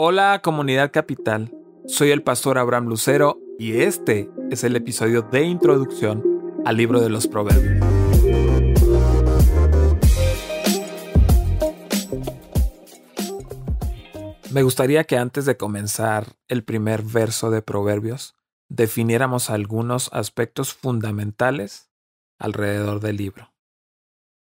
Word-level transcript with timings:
Hola 0.00 0.42
comunidad 0.44 0.92
capital, 0.92 1.52
soy 1.88 2.12
el 2.12 2.22
pastor 2.22 2.56
Abraham 2.56 2.86
Lucero 2.86 3.40
y 3.58 3.80
este 3.80 4.30
es 4.48 4.62
el 4.62 4.76
episodio 4.76 5.22
de 5.22 5.42
introducción 5.42 6.22
al 6.64 6.76
libro 6.76 7.00
de 7.00 7.08
los 7.08 7.26
proverbios. 7.26 7.84
Me 14.52 14.62
gustaría 14.62 15.02
que 15.02 15.18
antes 15.18 15.46
de 15.46 15.56
comenzar 15.56 16.28
el 16.46 16.62
primer 16.62 17.02
verso 17.02 17.50
de 17.50 17.60
Proverbios, 17.60 18.36
definiéramos 18.68 19.50
algunos 19.50 20.10
aspectos 20.12 20.74
fundamentales 20.74 21.90
alrededor 22.38 23.00
del 23.00 23.16
libro. 23.16 23.52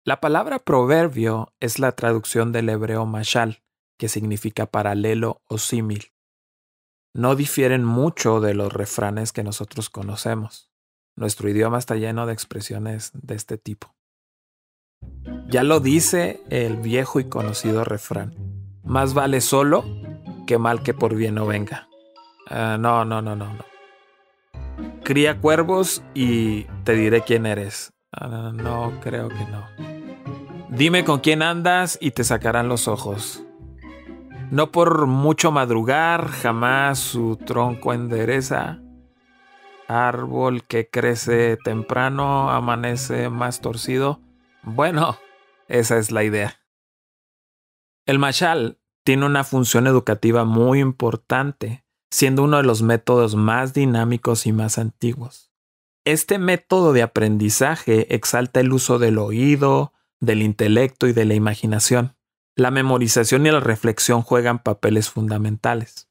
La 0.05 0.21
palabra 0.21 0.61
proverbio 0.61 1.53
es 1.59 1.81
la 1.81 1.91
traducción 1.91 2.53
del 2.53 2.69
hebreo 2.69 3.05
mashal, 3.05 3.65
que 4.01 4.09
significa 4.09 4.65
paralelo 4.65 5.43
o 5.47 5.59
símil. 5.59 6.15
No 7.13 7.37
difieren 7.37 7.85
mucho 7.85 8.41
de 8.41 8.55
los 8.55 8.73
refranes 8.73 9.31
que 9.31 9.45
nosotros 9.45 9.91
conocemos. 9.91 10.71
Nuestro 11.17 11.51
idioma 11.51 11.79
está 11.79 11.97
lleno 11.97 12.25
de 12.25 12.33
expresiones 12.33 13.11
de 13.13 13.35
este 13.35 13.59
tipo. 13.59 13.95
Ya 15.49 15.65
lo 15.65 15.81
dice 15.81 16.41
el 16.49 16.79
viejo 16.79 17.21
y 17.21 17.29
conocido 17.29 17.85
refrán. 17.85 18.35
Más 18.85 19.13
vale 19.13 19.43
solo 19.43 19.85
que 20.47 20.57
mal 20.57 20.83
que 20.83 20.95
por 20.95 21.15
bien 21.15 21.35
no 21.35 21.45
venga. 21.45 21.87
Uh, 22.51 22.79
no, 22.79 23.05
no, 23.05 23.21
no, 23.21 23.37
no, 23.37 23.53
no. 23.53 23.65
Cría 25.05 25.43
cuervos 25.43 26.03
y 26.15 26.65
te 26.85 26.95
diré 26.95 27.21
quién 27.21 27.45
eres. 27.45 27.93
Uh, 28.19 28.53
no, 28.55 28.99
creo 29.03 29.29
que 29.29 29.45
no. 29.45 29.67
Dime 30.71 31.05
con 31.05 31.21
quién 31.21 31.43
andas 31.43 31.99
y 32.01 32.13
te 32.13 32.25
sacarán 32.25 32.67
los 32.67 32.89
ojos. 32.89 33.45
No 34.51 34.73
por 34.73 35.07
mucho 35.07 35.53
madrugar, 35.53 36.27
jamás 36.27 36.99
su 36.99 37.37
tronco 37.37 37.95
endereza. 37.95 38.81
Árbol 39.87 40.65
que 40.65 40.91
crece 40.91 41.57
temprano, 41.57 42.51
amanece 42.51 43.29
más 43.29 43.61
torcido. 43.61 44.21
Bueno, 44.65 45.17
esa 45.69 45.99
es 45.99 46.11
la 46.11 46.25
idea. 46.25 46.61
El 48.07 48.19
mashal 48.19 48.81
tiene 49.05 49.25
una 49.25 49.45
función 49.45 49.87
educativa 49.87 50.45
muy 50.45 50.81
importante, 50.81 51.85
siendo 52.11 52.43
uno 52.43 52.57
de 52.57 52.65
los 52.65 52.83
métodos 52.83 53.37
más 53.37 53.73
dinámicos 53.73 54.47
y 54.47 54.53
más 54.53 54.79
antiguos. 54.79 55.53
Este 56.05 56.39
método 56.39 56.93
de 56.93 57.03
aprendizaje 57.03 58.13
exalta 58.17 58.59
el 58.59 58.73
uso 58.73 58.99
del 58.99 59.19
oído, 59.19 59.93
del 60.19 60.43
intelecto 60.43 61.07
y 61.07 61.13
de 61.13 61.25
la 61.25 61.35
imaginación. 61.35 62.17
La 62.61 62.71
memorización 62.71 63.47
y 63.47 63.51
la 63.51 63.61
reflexión 63.61 64.21
juegan 64.21 64.59
papeles 64.59 65.09
fundamentales. 65.09 66.11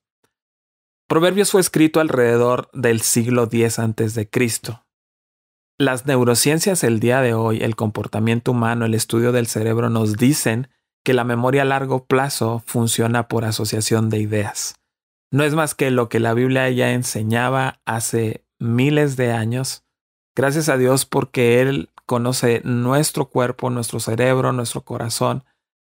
Proverbios 1.07 1.51
fue 1.51 1.61
escrito 1.61 1.99
alrededor 1.99 2.71
del 2.73 3.01
siglo 3.01 3.43
X 3.43 3.77
a.C. 3.77 4.29
Las 5.77 6.07
neurociencias 6.07 6.83
el 6.83 6.99
día 6.99 7.21
de 7.21 7.35
hoy, 7.35 7.59
el 7.61 7.75
comportamiento 7.75 8.49
humano, 8.53 8.85
el 8.85 8.95
estudio 8.95 9.31
del 9.31 9.45
cerebro 9.45 9.91
nos 9.91 10.17
dicen 10.17 10.69
que 11.03 11.13
la 11.13 11.23
memoria 11.23 11.61
a 11.61 11.65
largo 11.65 12.05
plazo 12.05 12.63
funciona 12.65 13.27
por 13.27 13.45
asociación 13.45 14.09
de 14.09 14.17
ideas. 14.17 14.73
No 15.29 15.43
es 15.43 15.53
más 15.53 15.75
que 15.75 15.91
lo 15.91 16.09
que 16.09 16.19
la 16.19 16.33
Biblia 16.33 16.67
ya 16.71 16.93
enseñaba 16.93 17.79
hace 17.85 18.43
miles 18.57 19.17
de 19.17 19.33
años. 19.33 19.83
Gracias 20.35 20.67
a 20.67 20.77
Dios 20.77 21.05
porque 21.05 21.61
Él 21.61 21.91
conoce 22.07 22.61
nuestro 22.63 23.25
cuerpo, 23.29 23.69
nuestro 23.69 23.99
cerebro, 23.99 24.51
nuestro 24.51 24.81
corazón, 24.81 25.43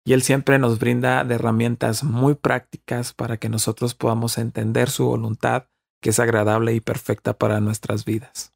y 0.05 0.13
Él 0.13 0.23
siempre 0.23 0.59
nos 0.59 0.79
brinda 0.79 1.25
de 1.25 1.35
herramientas 1.35 2.05
muy 2.05 2.35
prácticas 2.35 3.13
para 3.13 3.37
que 3.37 3.49
nosotros 3.49 3.95
podamos 3.95 4.39
entender 4.39 4.91
su 4.91 5.07
voluntad, 5.07 5.67
que 6.03 6.11
es 6.11 6.19
agradable 6.19 6.75
y 6.75 6.81
perfecta 6.81 7.37
para 7.37 7.61
nuestras 7.61 8.05
vidas. 8.05 8.55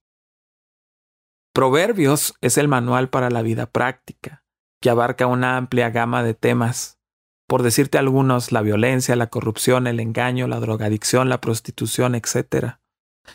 Proverbios 1.52 2.34
es 2.40 2.58
el 2.58 2.68
manual 2.68 3.10
para 3.10 3.30
la 3.30 3.42
vida 3.42 3.66
práctica 3.66 4.44
que 4.84 4.90
abarca 4.90 5.26
una 5.26 5.56
amplia 5.56 5.88
gama 5.88 6.22
de 6.22 6.34
temas. 6.34 7.00
Por 7.48 7.62
decirte 7.62 7.96
algunos, 7.96 8.52
la 8.52 8.60
violencia, 8.60 9.16
la 9.16 9.28
corrupción, 9.28 9.86
el 9.86 9.98
engaño, 9.98 10.46
la 10.46 10.60
drogadicción, 10.60 11.30
la 11.30 11.40
prostitución, 11.40 12.14
etc., 12.14 12.80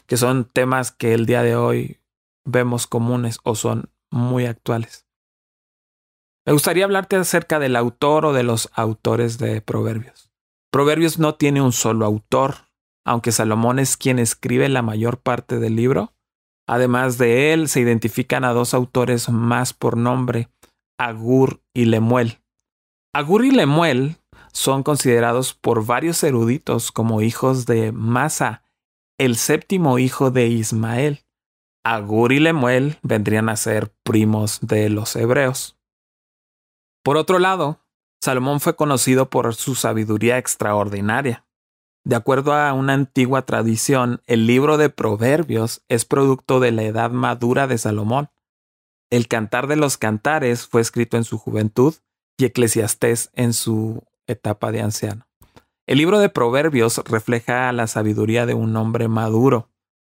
que 0.05 0.15
son 0.15 0.45
temas 0.45 0.91
que 0.91 1.15
el 1.15 1.25
día 1.25 1.41
de 1.41 1.55
hoy 1.55 2.01
vemos 2.45 2.85
comunes 2.85 3.39
o 3.43 3.55
son 3.55 3.89
muy 4.11 4.45
actuales. 4.45 5.08
Me 6.49 6.53
gustaría 6.53 6.85
hablarte 6.85 7.15
acerca 7.15 7.59
del 7.59 7.75
autor 7.75 8.25
o 8.25 8.33
de 8.33 8.41
los 8.41 8.71
autores 8.73 9.37
de 9.37 9.61
Proverbios. 9.61 10.31
Proverbios 10.71 11.19
no 11.19 11.35
tiene 11.35 11.61
un 11.61 11.71
solo 11.71 12.07
autor, 12.07 12.71
aunque 13.05 13.31
Salomón 13.31 13.77
es 13.77 13.97
quien 13.97 14.17
escribe 14.17 14.67
la 14.67 14.81
mayor 14.81 15.19
parte 15.19 15.59
del 15.59 15.75
libro. 15.75 16.15
Además 16.67 17.19
de 17.19 17.53
él, 17.53 17.69
se 17.69 17.81
identifican 17.81 18.43
a 18.45 18.53
dos 18.53 18.73
autores 18.73 19.29
más 19.29 19.73
por 19.73 19.95
nombre, 19.95 20.49
Agur 20.97 21.61
y 21.71 21.85
Lemuel. 21.85 22.39
Agur 23.13 23.45
y 23.45 23.51
Lemuel 23.51 24.15
son 24.51 24.81
considerados 24.81 25.53
por 25.53 25.85
varios 25.85 26.23
eruditos 26.23 26.91
como 26.91 27.21
hijos 27.21 27.67
de 27.67 27.91
Masa, 27.91 28.63
el 29.19 29.35
séptimo 29.35 29.99
hijo 29.99 30.31
de 30.31 30.47
Ismael. 30.47 31.25
Agur 31.85 32.33
y 32.33 32.39
Lemuel 32.39 32.97
vendrían 33.03 33.49
a 33.49 33.55
ser 33.55 33.93
primos 34.03 34.57
de 34.63 34.89
los 34.89 35.15
hebreos. 35.15 35.78
Por 37.09 37.17
otro 37.17 37.39
lado, 37.39 37.79
Salomón 38.21 38.59
fue 38.59 38.75
conocido 38.75 39.31
por 39.31 39.55
su 39.55 39.73
sabiduría 39.73 40.37
extraordinaria. 40.37 41.43
De 42.05 42.15
acuerdo 42.15 42.53
a 42.53 42.71
una 42.73 42.93
antigua 42.93 43.47
tradición, 43.47 44.21
el 44.27 44.45
libro 44.45 44.77
de 44.77 44.91
Proverbios 44.91 45.81
es 45.87 46.05
producto 46.05 46.59
de 46.59 46.71
la 46.71 46.83
edad 46.83 47.09
madura 47.09 47.65
de 47.65 47.79
Salomón. 47.79 48.29
El 49.09 49.27
Cantar 49.27 49.65
de 49.65 49.75
los 49.75 49.97
Cantares 49.97 50.67
fue 50.67 50.81
escrito 50.81 51.17
en 51.17 51.23
su 51.23 51.39
juventud 51.39 51.95
y 52.37 52.45
Eclesiastés 52.45 53.31
en 53.33 53.53
su 53.53 54.03
etapa 54.27 54.71
de 54.71 54.81
anciano. 54.81 55.25
El 55.87 55.97
libro 55.97 56.19
de 56.19 56.29
Proverbios 56.29 57.01
refleja 57.05 57.71
la 57.71 57.87
sabiduría 57.87 58.45
de 58.45 58.53
un 58.53 58.75
hombre 58.75 59.07
maduro. 59.07 59.71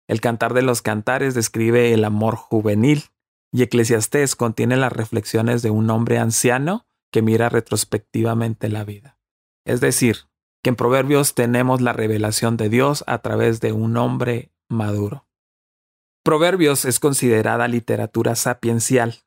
El 0.08 0.22
Cantar 0.22 0.54
de 0.54 0.62
los 0.62 0.84
Cantares 0.84 1.34
describe 1.34 1.92
el 1.92 2.06
amor 2.06 2.36
juvenil 2.36 3.06
y 3.54 3.62
Eclesiastés 3.62 4.36
contiene 4.36 4.76
las 4.76 4.92
reflexiones 4.92 5.62
de 5.62 5.70
un 5.70 5.90
hombre 5.92 6.18
anciano 6.18 6.88
que 7.12 7.22
mira 7.22 7.50
retrospectivamente 7.50 8.68
la 8.68 8.84
vida. 8.84 9.20
Es 9.64 9.80
decir, 9.80 10.28
que 10.64 10.72
en 10.72 10.76
Proverbios 10.76 11.36
tenemos 11.36 11.80
la 11.80 11.94
revelación 11.94 12.58
de 12.58 12.70
Dios 12.70 13.04
a 13.06 13.20
través 13.20 13.62
de 13.62 13.72
un 13.72 13.96
hombre 13.96 14.52
maduro. 14.70 15.28
Proverbios 16.24 16.86
es 16.86 17.00
considerada 17.00 17.68
literatura 17.68 18.36
sapiencial. 18.36 19.24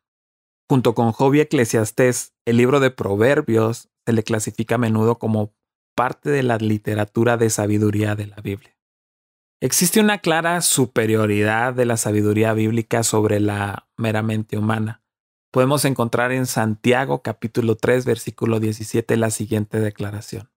Junto 0.69 0.95
con 0.95 1.13
Job 1.13 1.35
y 1.35 1.41
Eclesiastés, 1.41 2.35
el 2.47 2.57
libro 2.57 2.81
de 2.81 2.91
Proverbios 2.91 3.91
se 4.05 4.13
le 4.13 4.25
clasifica 4.25 4.75
a 4.75 4.79
menudo 4.79 5.19
como 5.19 5.55
parte 5.95 6.31
de 6.31 6.43
la 6.43 6.57
literatura 6.57 7.37
de 7.37 7.51
sabiduría 7.51 8.17
de 8.17 8.27
la 8.27 8.37
Biblia. 8.37 8.76
Existe 9.67 9.99
una 9.99 10.19
clara 10.19 10.61
superioridad 10.61 11.75
de 11.75 11.87
la 11.87 11.97
sabiduría 11.97 12.53
bíblica 12.53 13.03
sobre 13.03 13.41
la 13.41 13.89
meramente 13.97 14.57
humana. 14.57 15.03
Podemos 15.51 15.85
encontrar 15.85 16.31
en 16.31 16.47
Santiago 16.47 17.21
capítulo 17.21 17.75
3 17.75 18.05
versículo 18.05 18.61
17 18.61 19.17
la 19.17 19.31
siguiente 19.31 19.81
declaración. 19.81 20.53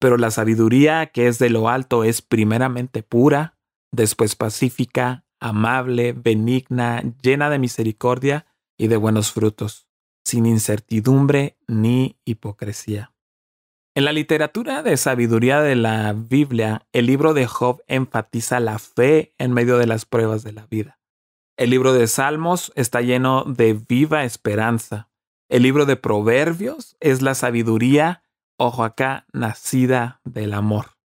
Pero 0.00 0.16
la 0.16 0.32
sabiduría 0.32 1.12
que 1.12 1.28
es 1.28 1.38
de 1.38 1.48
lo 1.48 1.68
alto 1.68 2.02
es 2.02 2.22
primeramente 2.22 3.04
pura, 3.04 3.56
después 3.92 4.34
pacífica, 4.34 5.24
amable, 5.38 6.12
benigna, 6.12 7.04
llena 7.22 7.50
de 7.50 7.60
misericordia 7.60 8.46
y 8.76 8.88
de 8.88 8.96
buenos 8.96 9.30
frutos, 9.30 9.86
sin 10.24 10.44
incertidumbre 10.44 11.56
ni 11.68 12.18
hipocresía. 12.24 13.09
En 14.00 14.06
la 14.06 14.14
literatura 14.14 14.82
de 14.82 14.96
sabiduría 14.96 15.60
de 15.60 15.76
la 15.76 16.14
Biblia, 16.14 16.86
el 16.90 17.04
libro 17.04 17.34
de 17.34 17.46
Job 17.46 17.82
enfatiza 17.86 18.58
la 18.58 18.78
fe 18.78 19.34
en 19.36 19.52
medio 19.52 19.76
de 19.76 19.86
las 19.86 20.06
pruebas 20.06 20.42
de 20.42 20.54
la 20.54 20.64
vida. 20.64 20.98
El 21.58 21.68
libro 21.68 21.92
de 21.92 22.06
Salmos 22.06 22.72
está 22.76 23.02
lleno 23.02 23.44
de 23.44 23.74
viva 23.74 24.24
esperanza. 24.24 25.10
El 25.50 25.64
libro 25.64 25.84
de 25.84 25.96
Proverbios 25.96 26.96
es 27.00 27.20
la 27.20 27.34
sabiduría, 27.34 28.22
ojo 28.56 28.84
acá, 28.84 29.26
nacida 29.34 30.22
del 30.24 30.54
amor. 30.54 30.96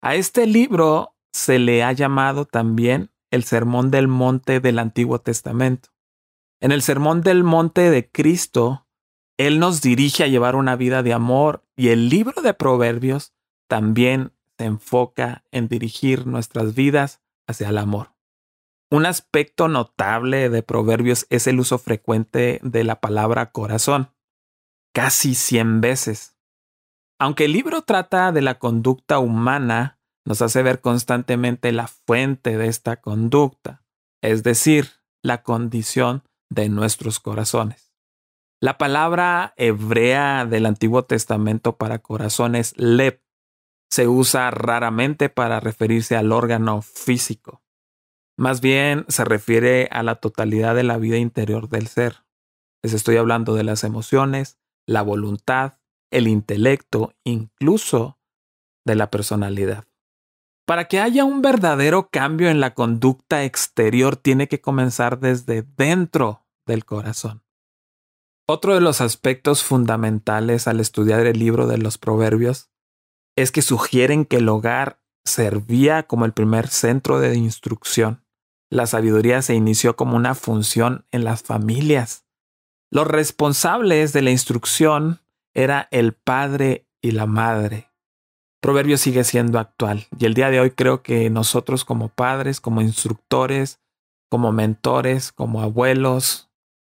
A 0.00 0.14
este 0.14 0.46
libro 0.46 1.14
se 1.34 1.58
le 1.58 1.82
ha 1.84 1.92
llamado 1.92 2.46
también 2.46 3.10
el 3.30 3.44
Sermón 3.44 3.90
del 3.90 4.08
Monte 4.08 4.60
del 4.60 4.78
Antiguo 4.78 5.18
Testamento. 5.18 5.90
En 6.62 6.72
el 6.72 6.80
Sermón 6.80 7.20
del 7.20 7.44
Monte 7.44 7.90
de 7.90 8.10
Cristo, 8.10 8.81
Él 9.46 9.58
nos 9.58 9.82
dirige 9.82 10.22
a 10.22 10.28
llevar 10.28 10.54
una 10.54 10.76
vida 10.76 11.02
de 11.02 11.12
amor 11.12 11.64
y 11.74 11.88
el 11.88 12.08
libro 12.08 12.42
de 12.42 12.54
Proverbios 12.54 13.34
también 13.68 14.32
se 14.56 14.66
enfoca 14.66 15.42
en 15.50 15.66
dirigir 15.66 16.28
nuestras 16.28 16.76
vidas 16.76 17.22
hacia 17.48 17.70
el 17.70 17.78
amor. 17.78 18.14
Un 18.88 19.04
aspecto 19.04 19.66
notable 19.66 20.48
de 20.48 20.62
Proverbios 20.62 21.26
es 21.28 21.48
el 21.48 21.58
uso 21.58 21.78
frecuente 21.78 22.60
de 22.62 22.84
la 22.84 23.00
palabra 23.00 23.50
corazón, 23.50 24.12
casi 24.94 25.34
100 25.34 25.80
veces. 25.80 26.36
Aunque 27.18 27.46
el 27.46 27.52
libro 27.52 27.82
trata 27.82 28.30
de 28.30 28.42
la 28.42 28.60
conducta 28.60 29.18
humana, 29.18 29.98
nos 30.24 30.40
hace 30.40 30.62
ver 30.62 30.80
constantemente 30.80 31.72
la 31.72 31.88
fuente 31.88 32.56
de 32.56 32.68
esta 32.68 33.00
conducta, 33.00 33.82
es 34.22 34.44
decir, 34.44 35.00
la 35.20 35.42
condición 35.42 36.22
de 36.48 36.68
nuestros 36.68 37.18
corazones. 37.18 37.91
La 38.62 38.78
palabra 38.78 39.54
hebrea 39.56 40.46
del 40.46 40.66
Antiguo 40.66 41.04
Testamento 41.04 41.78
para 41.78 41.98
corazón 41.98 42.54
es 42.54 42.78
lep. 42.78 43.20
Se 43.90 44.06
usa 44.06 44.52
raramente 44.52 45.28
para 45.28 45.58
referirse 45.58 46.14
al 46.14 46.30
órgano 46.30 46.80
físico. 46.80 47.60
Más 48.38 48.60
bien 48.60 49.04
se 49.08 49.24
refiere 49.24 49.88
a 49.90 50.04
la 50.04 50.14
totalidad 50.14 50.76
de 50.76 50.84
la 50.84 50.96
vida 50.96 51.16
interior 51.16 51.70
del 51.70 51.88
ser. 51.88 52.24
Les 52.84 52.92
estoy 52.92 53.16
hablando 53.16 53.56
de 53.56 53.64
las 53.64 53.82
emociones, 53.82 54.60
la 54.86 55.02
voluntad, 55.02 55.80
el 56.12 56.28
intelecto, 56.28 57.16
incluso 57.24 58.20
de 58.86 58.94
la 58.94 59.10
personalidad. 59.10 59.86
Para 60.66 60.86
que 60.86 61.00
haya 61.00 61.24
un 61.24 61.42
verdadero 61.42 62.10
cambio 62.10 62.48
en 62.48 62.60
la 62.60 62.74
conducta 62.74 63.42
exterior 63.42 64.14
tiene 64.14 64.46
que 64.46 64.60
comenzar 64.60 65.18
desde 65.18 65.62
dentro 65.62 66.46
del 66.64 66.84
corazón. 66.84 67.42
Otro 68.54 68.74
de 68.74 68.82
los 68.82 69.00
aspectos 69.00 69.64
fundamentales 69.64 70.68
al 70.68 70.78
estudiar 70.78 71.24
el 71.24 71.38
libro 71.38 71.66
de 71.66 71.78
los 71.78 71.96
proverbios 71.96 72.70
es 73.34 73.50
que 73.50 73.62
sugieren 73.62 74.26
que 74.26 74.36
el 74.36 74.48
hogar 74.50 75.00
servía 75.24 76.02
como 76.02 76.26
el 76.26 76.34
primer 76.34 76.68
centro 76.68 77.18
de 77.18 77.34
instrucción. 77.34 78.26
La 78.68 78.84
sabiduría 78.86 79.40
se 79.40 79.54
inició 79.54 79.96
como 79.96 80.16
una 80.16 80.34
función 80.34 81.06
en 81.12 81.24
las 81.24 81.42
familias. 81.42 82.26
Los 82.90 83.06
responsables 83.06 84.12
de 84.12 84.20
la 84.20 84.32
instrucción 84.32 85.22
era 85.54 85.88
el 85.90 86.12
padre 86.12 86.86
y 87.00 87.12
la 87.12 87.24
madre. 87.24 87.90
Proverbio 88.60 88.98
sigue 88.98 89.24
siendo 89.24 89.60
actual 89.60 90.08
y 90.18 90.26
el 90.26 90.34
día 90.34 90.50
de 90.50 90.60
hoy 90.60 90.72
creo 90.72 91.02
que 91.02 91.30
nosotros 91.30 91.86
como 91.86 92.10
padres, 92.10 92.60
como 92.60 92.82
instructores, 92.82 93.80
como 94.28 94.52
mentores, 94.52 95.32
como 95.32 95.62
abuelos, 95.62 96.51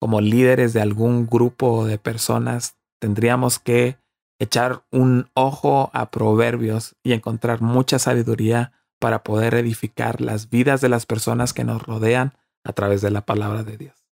como 0.05 0.21
líderes 0.21 0.75
de 0.75 0.83
algún 0.83 1.25
grupo 1.25 1.87
de 1.87 1.97
personas, 1.97 2.77
tendríamos 3.01 3.59
que 3.59 3.97
echar 4.39 4.85
un 4.91 5.31
ojo 5.33 5.89
a 5.95 6.11
Proverbios 6.11 6.95
y 7.03 7.15
encontrar 7.15 7.63
mucha 7.63 7.99
sabiduría 7.99 8.73
para 9.01 9.23
poder 9.23 9.55
edificar 9.55 10.21
las 10.21 10.51
vidas 10.51 10.83
de 10.83 10.91
las 10.91 11.07
personas 11.07 11.55
que 11.55 11.65
nos 11.65 11.81
rodean 11.81 12.35
a 12.65 12.75
través 12.75 13.01
de 13.01 13.13
la 13.13 13.25
palabra 13.25 13.63
de 13.63 13.79
Dios. 13.79 14.07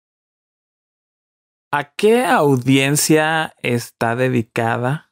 ¿A 1.73 1.93
qué 1.93 2.23
audiencia 2.23 3.53
está 3.61 4.15
dedicada 4.15 5.11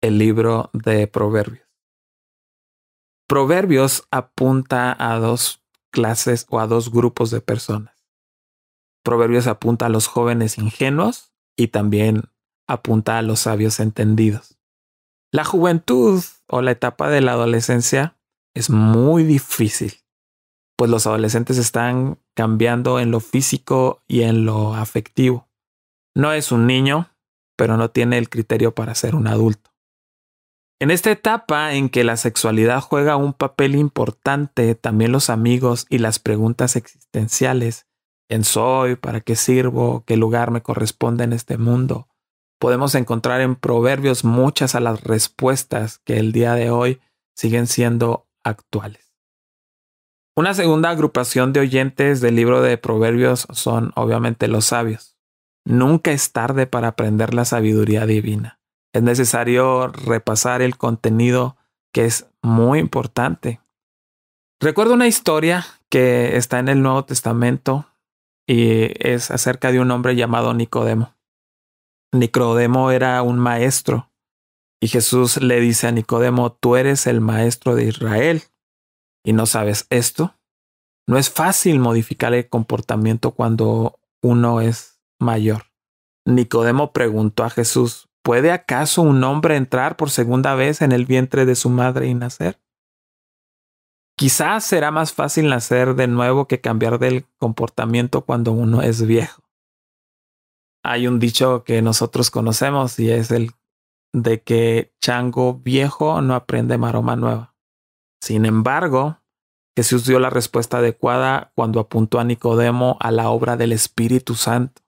el 0.00 0.16
libro 0.16 0.70
de 0.72 1.08
Proverbios. 1.08 1.68
Proverbios 3.28 4.08
apunta 4.10 4.96
a 4.98 5.18
dos 5.18 5.62
clases 5.92 6.46
o 6.48 6.58
a 6.58 6.66
dos 6.66 6.90
grupos 6.90 7.30
de 7.30 7.42
personas. 7.42 7.99
Proverbios 9.02 9.46
apunta 9.46 9.86
a 9.86 9.90
los 9.90 10.06
jóvenes 10.06 10.58
ingenuos 10.58 11.32
y 11.56 11.68
también 11.68 12.24
apunta 12.68 13.18
a 13.18 13.22
los 13.22 13.40
sabios 13.40 13.80
entendidos. 13.80 14.58
La 15.32 15.44
juventud 15.44 16.22
o 16.48 16.62
la 16.62 16.72
etapa 16.72 17.08
de 17.08 17.20
la 17.20 17.32
adolescencia 17.32 18.16
es 18.54 18.70
muy 18.70 19.22
difícil, 19.22 19.94
pues 20.76 20.90
los 20.90 21.06
adolescentes 21.06 21.56
están 21.58 22.18
cambiando 22.34 23.00
en 23.00 23.10
lo 23.10 23.20
físico 23.20 24.02
y 24.08 24.22
en 24.22 24.44
lo 24.44 24.74
afectivo. 24.74 25.48
No 26.14 26.32
es 26.32 26.50
un 26.50 26.66
niño, 26.66 27.10
pero 27.56 27.76
no 27.76 27.90
tiene 27.90 28.18
el 28.18 28.28
criterio 28.28 28.74
para 28.74 28.94
ser 28.94 29.14
un 29.14 29.26
adulto. 29.26 29.70
En 30.80 30.90
esta 30.90 31.10
etapa 31.10 31.74
en 31.74 31.90
que 31.90 32.04
la 32.04 32.16
sexualidad 32.16 32.80
juega 32.80 33.16
un 33.16 33.34
papel 33.34 33.76
importante, 33.76 34.74
también 34.74 35.12
los 35.12 35.28
amigos 35.28 35.86
y 35.90 35.98
las 35.98 36.18
preguntas 36.18 36.74
existenciales, 36.74 37.86
¿quién 38.30 38.44
soy? 38.44 38.94
¿Para 38.96 39.20
qué 39.20 39.36
sirvo? 39.36 40.04
¿Qué 40.06 40.16
lugar 40.16 40.52
me 40.52 40.62
corresponde 40.62 41.24
en 41.24 41.34
este 41.34 41.58
mundo? 41.58 42.08
Podemos 42.58 42.94
encontrar 42.94 43.40
en 43.40 43.56
Proverbios 43.56 44.24
muchas 44.24 44.74
a 44.74 44.80
las 44.80 45.02
respuestas 45.02 45.98
que 46.04 46.18
el 46.18 46.32
día 46.32 46.54
de 46.54 46.70
hoy 46.70 47.00
siguen 47.36 47.66
siendo 47.66 48.28
actuales. 48.44 49.12
Una 50.36 50.54
segunda 50.54 50.90
agrupación 50.90 51.52
de 51.52 51.60
oyentes 51.60 52.20
del 52.20 52.36
libro 52.36 52.62
de 52.62 52.78
Proverbios 52.78 53.48
son 53.50 53.92
obviamente 53.96 54.48
los 54.48 54.66
sabios. 54.66 55.16
Nunca 55.66 56.12
es 56.12 56.32
tarde 56.32 56.66
para 56.66 56.88
aprender 56.88 57.34
la 57.34 57.44
sabiduría 57.44 58.06
divina 58.06 58.60
es 58.92 59.02
necesario 59.02 59.88
repasar 59.88 60.62
el 60.62 60.76
contenido 60.76 61.56
que 61.92 62.04
es 62.04 62.28
muy 62.42 62.78
importante. 62.78 63.60
Recuerdo 64.60 64.94
una 64.94 65.06
historia 65.06 65.64
que 65.88 66.36
está 66.36 66.58
en 66.58 66.68
el 66.68 66.82
Nuevo 66.82 67.04
Testamento 67.04 67.86
y 68.50 68.90
es 68.98 69.30
acerca 69.30 69.70
de 69.70 69.78
un 69.78 69.92
hombre 69.92 70.16
llamado 70.16 70.52
Nicodemo. 70.54 71.14
Nicodemo 72.12 72.90
era 72.90 73.22
un 73.22 73.38
maestro 73.38 74.10
y 74.82 74.88
Jesús 74.88 75.40
le 75.40 75.60
dice 75.60 75.86
a 75.86 75.92
Nicodemo, 75.92 76.50
tú 76.50 76.74
eres 76.74 77.06
el 77.06 77.20
maestro 77.20 77.76
de 77.76 77.84
Israel 77.84 78.42
y 79.24 79.34
no 79.34 79.46
sabes 79.46 79.86
esto. 79.90 80.34
No 81.06 81.16
es 81.16 81.30
fácil 81.30 81.78
modificar 81.78 82.34
el 82.34 82.48
comportamiento 82.48 83.30
cuando 83.30 84.00
uno 84.20 84.60
es 84.60 85.00
mayor. 85.20 85.66
Nicodemo 86.26 86.92
preguntó 86.92 87.44
a 87.44 87.50
Jesús, 87.50 88.08
¿Puede 88.24 88.50
acaso 88.50 89.02
un 89.02 89.22
hombre 89.22 89.54
entrar 89.54 89.96
por 89.96 90.10
segunda 90.10 90.56
vez 90.56 90.82
en 90.82 90.90
el 90.90 91.06
vientre 91.06 91.46
de 91.46 91.54
su 91.54 91.70
madre 91.70 92.08
y 92.08 92.14
nacer? 92.14 92.60
Quizás 94.20 94.64
será 94.64 94.90
más 94.90 95.14
fácil 95.14 95.48
nacer 95.48 95.94
de 95.94 96.06
nuevo 96.06 96.46
que 96.46 96.60
cambiar 96.60 96.98
del 96.98 97.24
comportamiento 97.38 98.20
cuando 98.20 98.52
uno 98.52 98.82
es 98.82 99.06
viejo. 99.06 99.42
Hay 100.84 101.06
un 101.06 101.18
dicho 101.18 101.64
que 101.64 101.80
nosotros 101.80 102.30
conocemos 102.30 102.98
y 102.98 103.10
es 103.10 103.30
el 103.30 103.52
de 104.12 104.42
que 104.42 104.92
chango 105.00 105.54
viejo 105.54 106.20
no 106.20 106.34
aprende 106.34 106.76
maroma 106.76 107.16
nueva. 107.16 107.56
Sin 108.20 108.44
embargo, 108.44 109.22
Jesús 109.74 110.04
dio 110.04 110.20
la 110.20 110.28
respuesta 110.28 110.80
adecuada 110.80 111.52
cuando 111.54 111.80
apuntó 111.80 112.20
a 112.20 112.24
Nicodemo 112.24 112.98
a 113.00 113.12
la 113.12 113.30
obra 113.30 113.56
del 113.56 113.72
Espíritu 113.72 114.34
Santo. 114.34 114.82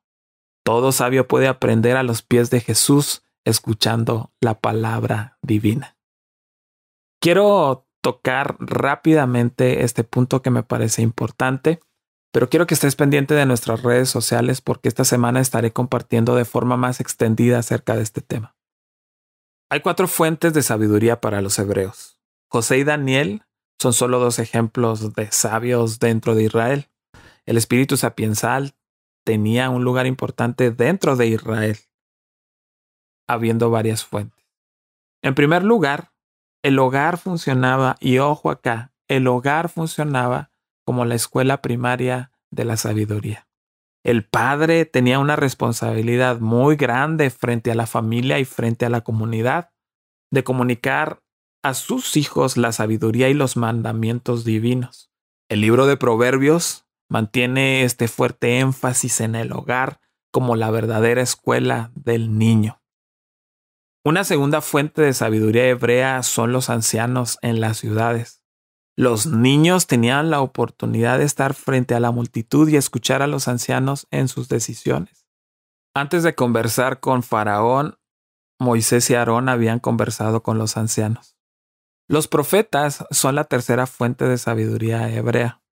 Todo 0.63 0.93
sabio 0.93 1.27
puede 1.27 1.49
aprender 1.49 1.97
a 1.97 2.03
los 2.03 2.21
pies 2.21 2.51
de 2.51 2.61
Jesús 2.61 3.25
escuchando 3.47 4.31
la 4.43 4.61
palabra 4.61 5.39
divina. 5.41 5.97
Quiero 7.19 7.87
tocar 8.03 8.57
rápidamente 8.59 9.85
este 9.85 10.05
punto 10.05 10.43
que 10.43 10.51
me 10.51 10.63
parece 10.63 11.01
importante, 11.03 11.81
pero 12.33 12.49
quiero 12.51 12.67
que 12.67 12.75
estés 12.75 12.97
pendiente 12.97 13.35
de 13.35 13.47
nuestras 13.47 13.83
redes 13.83 14.11
sociales 14.11 14.61
porque 14.61 14.89
esta 14.89 15.05
semana 15.05 15.41
estaré 15.41 15.73
compartiendo 15.73 16.35
de 16.35 16.45
forma 16.45 16.77
más 16.77 17.01
extendida 17.01 17.59
acerca 17.59 17.97
de 17.97 18.03
este 18.03 18.21
tema. 18.21 18.57
Hay 19.71 19.81
cuatro 19.81 20.09
fuentes 20.09 20.53
de 20.53 20.63
sabiduría 20.63 21.21
para 21.21 21.41
los 21.41 21.59
hebreos. 21.59 22.19
José 22.51 22.79
y 22.79 22.85
Daniel 22.85 23.45
son 23.81 23.93
solo 23.93 24.19
dos 24.19 24.39
ejemplos 24.39 25.15
de 25.15 25.31
sabios 25.31 25.99
dentro 25.99 26.35
de 26.35 26.45
Israel. 26.45 26.89
El 27.47 27.57
espíritu 27.57 27.97
sapiensal 27.97 28.75
tenía 29.25 29.71
un 29.71 29.85
lugar 29.85 30.07
importante 30.07 30.71
dentro 30.71 31.17
de 31.17 31.29
Israel, 31.29 31.79
habiendo 33.29 33.71
varias 33.71 34.05
fuentes. 34.05 34.45
En 35.23 35.35
primer 35.35 35.63
lugar, 35.63 36.12
el 36.63 36.79
hogar 36.79 37.19
funcionaba, 37.19 37.97
y 38.01 38.19
ojo 38.19 38.51
acá, 38.51 38.93
el 39.09 39.27
hogar 39.27 39.69
funcionaba 39.69 40.53
como 40.85 41.05
la 41.05 41.15
escuela 41.15 41.61
primaria 41.61 42.33
de 42.51 42.65
la 42.65 42.77
sabiduría. 42.77 43.49
El 44.05 44.25
padre 44.25 44.85
tenía 44.85 45.19
una 45.19 45.37
responsabilidad 45.37 46.41
muy 46.41 46.77
grande 46.77 47.31
frente 47.31 47.71
a 47.71 47.75
la 47.75 47.87
familia 47.87 48.39
y 48.39 48.45
frente 48.45 48.85
a 48.87 48.91
la 48.91 49.03
comunidad 49.03 49.71
de 50.31 50.43
comunicar 50.43 51.23
a 51.63 51.75
sus 51.75 52.17
hijos 52.17 52.57
la 52.57 52.73
sabiduría 52.73 53.29
y 53.29 53.35
los 53.35 53.57
mandamientos 53.57 54.45
divinos. 54.45 55.13
El 55.49 55.61
libro 55.61 55.87
de 55.87 55.97
Proverbios 55.97 56.87
mantiene 57.09 57.85
este 57.85 58.09
fuerte 58.09 58.59
énfasis 58.59 59.21
en 59.21 59.37
el 59.37 59.53
hogar 59.53 60.01
como 60.33 60.57
la 60.57 60.71
verdadera 60.71 61.23
escuela 61.23 61.93
del 61.95 62.39
niño. 62.39 62.82
Una 64.05 64.25
segunda 64.25 64.61
fuente 64.61 65.01
de 65.01 65.13
sabiduría 65.13 65.69
hebrea 65.69 66.25
son 66.25 66.53
los 66.53 66.71
ancianos 66.71 67.39
en 67.41 67.61
las 67.61 67.79
ciudades. 67.79 68.43
Los 68.97 69.27
niños 69.27 69.87
tenían 69.87 70.29
la 70.29 70.41
oportunidad 70.41 71.19
de 71.19 71.25
estar 71.25 71.55
frente 71.55 71.95
a 71.95 72.01
la 72.01 72.11
multitud 72.11 72.69
y 72.69 72.77
escuchar 72.77 73.23
a 73.23 73.29
los 73.29 73.47
ancianos 73.47 74.09
en 74.11 74.27
sus 74.27 74.49
decisiones. 74.49 75.29
Antes 75.95 76.25
de 76.25 76.35
conversar 76.35 76.99
con 76.99 77.23
Faraón, 77.23 77.97
Moisés 78.59 79.09
y 79.11 79.15
Aarón 79.15 79.49
habían 79.49 79.79
conversado 79.79 80.43
con 80.43 80.59
los 80.59 80.77
ancianos. 80.77 81.37
Los 82.09 82.27
profetas 82.27 83.07
son 83.11 83.37
la 83.37 83.45
tercera 83.45 83.87
fuente 83.87 84.25
de 84.25 84.37
sabiduría 84.37 85.11
hebrea. 85.11 85.63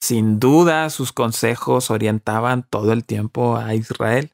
Sin 0.00 0.40
duda, 0.40 0.90
sus 0.90 1.12
consejos 1.12 1.90
orientaban 1.90 2.64
todo 2.64 2.92
el 2.92 3.04
tiempo 3.04 3.56
a 3.56 3.74
Israel. 3.74 4.32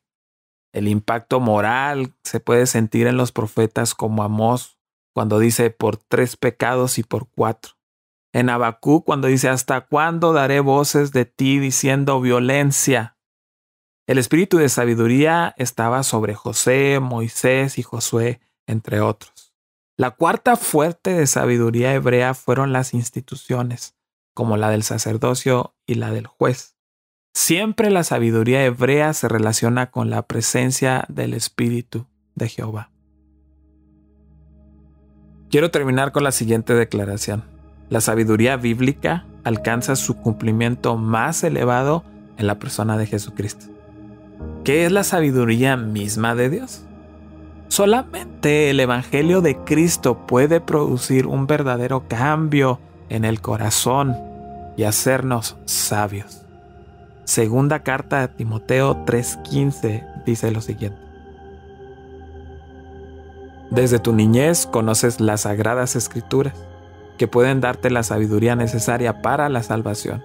El 0.75 0.89
impacto 0.89 1.39
moral 1.39 2.13
se 2.25 2.41
puede 2.41 2.67
sentir 2.67 3.07
en 3.07 3.17
los 3.17 3.31
profetas 3.31 3.95
como 3.95 4.25
Amós, 4.25 4.77
cuando 5.15 5.39
dice 5.39 5.71
por 5.71 5.97
tres 5.97 6.37
pecados 6.37 6.99
y 6.99 7.05
por 7.05 7.29
cuatro. 7.31 7.75
En 8.33 8.51
Abacú, 8.51 9.05
cuando 9.05 9.29
dice 9.29 9.49
¿Hasta 9.49 9.83
cuándo 9.83 10.33
daré 10.33 10.59
voces 10.59 11.13
de 11.13 11.27
ti 11.27 11.61
diciendo 11.61 12.21
violencia? 12.21 13.17
El 14.09 14.19
espíritu 14.19 14.59
de 14.59 14.69
sabiduría 14.69 15.55
estaba 15.59 16.03
sobre 16.03 16.35
José, 16.35 16.99
Moisés 17.01 17.79
y 17.79 17.85
Josué, 17.85 18.41
entre 18.67 19.01
otros. 19.01 19.55
La 19.97 20.11
cuarta 20.11 20.57
fuerte 20.57 21.13
de 21.13 21.29
sabiduría 21.29 21.95
hebrea 21.95 22.35
fueron 22.35 22.73
las 22.73 22.95
instituciones, 22.95 23.97
como 24.35 24.57
la 24.57 24.71
del 24.71 24.83
sacerdocio 24.83 25.77
y 25.87 25.95
la 25.95 26.11
del 26.11 26.27
juez. 26.27 26.74
Siempre 27.35 27.91
la 27.91 28.05
sabiduría 28.05 28.65
hebrea 28.65 29.13
se 29.13 29.29
relaciona 29.29 29.91
con 29.91 30.09
la 30.09 30.23
presencia 30.23 31.05
del 31.09 31.35
Espíritu 31.35 32.07
de 32.37 32.49
Jehová. 32.49 32.91
Quiero 35.51 35.73
terminar 35.73 36.13
con 36.13 36.23
la 36.23 36.31
siguiente 36.31 36.75
declaración. 36.75 37.43
La 37.91 38.01
sabiduría 38.01 38.57
bíblica 38.57 39.27
alcanza 39.43 39.97
su 39.97 40.17
cumplimiento 40.17 40.97
más 40.97 41.43
elevado 41.43 42.05
en 42.39 42.47
la 42.47 42.61
persona 42.61 42.97
de 42.97 43.07
Jesucristo. 43.07 43.67
¿Qué 44.63 44.87
es 44.87 44.93
la 44.93 45.03
sabiduría 45.03 45.77
misma 45.77 46.37
de 46.37 46.51
Dios? 46.51 46.85
Solamente 47.67 48.71
el 48.71 48.79
Evangelio 48.79 49.41
de 49.41 49.57
Cristo 49.65 50.25
puede 50.29 50.61
producir 50.61 51.27
un 51.27 51.49
verdadero 51.49 52.07
cambio 52.07 52.79
en 53.09 53.25
el 53.25 53.41
corazón 53.41 54.17
y 54.77 54.85
hacernos 54.85 55.57
sabios. 55.65 56.44
Segunda 57.25 57.83
carta 57.83 58.21
de 58.21 58.29
Timoteo 58.29 59.05
3:15 59.07 60.25
dice 60.27 60.51
lo 60.51 60.61
siguiente. 60.61 61.01
Desde 63.71 63.99
tu 63.99 64.13
niñez 64.13 64.67
conoces 64.67 65.21
las 65.21 65.43
sagradas 65.43 65.97
escrituras 65.97 66.55
que 67.19 67.27
pueden 67.27 67.61
darte 67.61 67.91
la 67.91 68.03
sabiduría 68.03 68.57
necesaria 68.57 69.23
para 69.23 69.49
la 69.49 69.63
salvación 69.63 70.23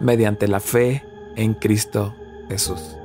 mediante 0.00 0.48
la 0.48 0.60
fe 0.60 1.04
en 1.36 1.54
Cristo 1.54 2.14
Jesús. 2.48 2.96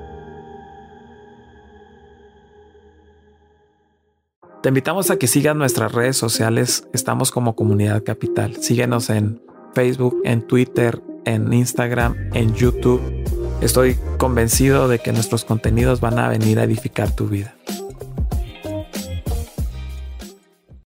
Te 4.62 4.70
invitamos 4.70 5.12
a 5.12 5.18
que 5.18 5.28
sigas 5.28 5.58
nuestras 5.58 5.92
redes 5.92 6.16
sociales. 6.16 6.88
Estamos 6.94 7.32
como 7.32 7.54
Comunidad 7.54 8.04
Capital. 8.04 8.56
Síguenos 8.56 9.10
en 9.10 9.42
Facebook, 9.74 10.22
en 10.24 10.42
Twitter, 10.42 11.04
en 11.26 11.52
Instagram, 11.52 12.16
en 12.34 12.54
YouTube. 12.54 13.23
Estoy 13.64 13.98
convencido 14.18 14.90
de 14.90 15.00
que 15.00 15.14
nuestros 15.14 15.46
contenidos 15.46 16.02
van 16.02 16.20
a 16.20 16.28
venir 16.28 16.60
a 16.60 16.66
edificar 16.66 17.16
tu 17.16 17.28
vida. 17.28 17.56